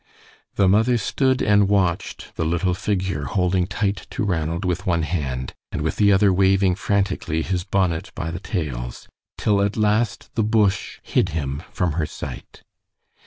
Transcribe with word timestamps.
The 0.55 0.67
mother 0.67 0.97
stood 0.97 1.43
and 1.43 1.69
watched 1.69 2.35
the 2.35 2.43
little 2.43 2.73
figure 2.73 3.25
holding 3.25 3.67
tight 3.67 4.07
to 4.09 4.23
Ranald 4.23 4.65
with 4.65 4.87
one 4.87 5.03
hand, 5.03 5.53
and 5.71 5.83
with 5.83 5.97
the 5.97 6.11
other 6.11 6.33
waving 6.33 6.73
frantically 6.73 7.43
his 7.43 7.63
bonnet 7.63 8.11
by 8.15 8.31
the 8.31 8.39
tails, 8.39 9.07
till 9.37 9.61
at 9.61 9.77
last 9.77 10.33
the 10.33 10.41
bush 10.43 10.97
hid 11.03 11.29
him 11.37 11.61
from 11.71 11.91
her 12.01 12.07
sight. 12.07 12.63